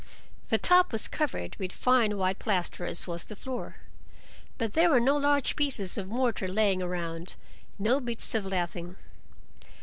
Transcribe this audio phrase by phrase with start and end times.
[0.49, 3.75] The top was covered with fine white plaster, as was the floor.
[4.57, 8.95] But there were no large pieces of mortar lying around—no bits of lathing.